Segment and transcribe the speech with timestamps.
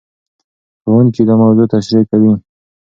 [0.81, 2.33] ښوونکي دا موضوع تشريح کوي.